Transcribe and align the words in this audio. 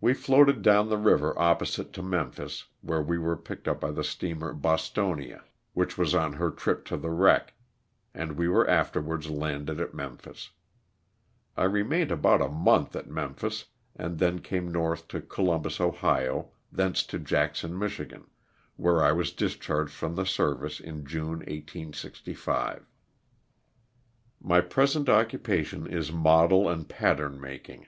We 0.00 0.14
floated 0.14 0.62
down 0.62 0.88
the 0.88 0.96
river 0.96 1.38
opposite 1.38 1.92
to 1.92 2.02
Memphis 2.02 2.68
where 2.80 3.02
we 3.02 3.18
were 3.18 3.36
picked 3.36 3.68
up 3.68 3.82
by 3.82 3.90
the 3.90 4.02
steamer 4.02 4.54
"Bostonia," 4.54 5.44
which 5.74 5.98
was 5.98 6.14
on 6.14 6.32
her 6.32 6.50
trip 6.50 6.86
to 6.86 6.96
the 6.96 7.10
wreck, 7.10 7.52
and 8.14 8.38
we 8.38 8.48
were 8.48 8.66
afterwards 8.66 9.28
landed 9.28 9.78
at 9.78 9.92
Memphis. 9.92 10.52
I 11.54 11.64
remained 11.64 12.10
about 12.10 12.40
a 12.40 12.48
month 12.48 12.96
at 12.96 13.10
Memphis 13.10 13.66
and 13.94 14.18
then 14.18 14.38
came 14.38 14.72
north 14.72 15.06
to 15.08 15.20
Columbus, 15.20 15.82
Ohio, 15.82 16.52
thence 16.72 17.02
to 17.08 17.18
Jackson, 17.18 17.78
Mich, 17.78 18.00
where 18.76 19.02
I 19.02 19.12
was 19.12 19.32
discharged 19.32 19.92
from 19.92 20.14
the 20.14 20.24
service 20.24 20.80
in 20.80 21.04
June, 21.04 21.40
1865. 21.40 22.86
My 24.40 24.62
present 24.62 25.10
occupation 25.10 25.86
is 25.86 26.10
model 26.10 26.70
and 26.70 26.88
pattern 26.88 27.38
making. 27.38 27.86